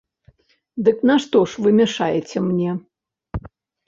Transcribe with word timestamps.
Дык 0.85 0.97
нашто 1.09 1.41
ж 1.51 1.65
вы 1.65 1.69
мяшаеце 1.79 2.37
мне? 2.47 2.71